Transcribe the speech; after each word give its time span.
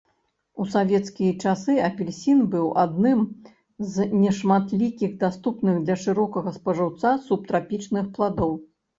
У 0.63 0.65
савецкія 0.75 1.33
часы 1.47 1.73
апельсін 1.87 2.39
быў 2.53 2.63
адным 2.83 3.19
з 3.95 4.07
нешматлікіх 4.23 5.11
даступных 5.25 5.75
для 5.89 5.97
шырокага 6.05 6.49
спажыўца 6.57 7.13
субтрапічных 7.27 8.09
пладоў. 8.17 8.57